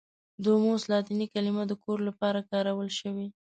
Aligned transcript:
دوموس 0.43 0.81
لاتیني 0.91 1.27
کلمه 1.33 1.63
د 1.67 1.73
کور 1.83 1.99
لپاره 2.07 2.39
کارول 2.51 2.89
شوې. 2.99 3.27